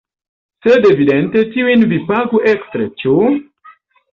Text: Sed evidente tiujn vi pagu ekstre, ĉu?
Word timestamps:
Sed 0.67 0.87
evidente 0.91 1.43
tiujn 1.51 1.85
vi 1.93 1.99
pagu 2.09 2.43
ekstre, 2.55 2.89
ĉu? 3.03 3.17